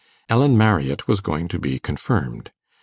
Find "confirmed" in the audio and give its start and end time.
1.77-2.51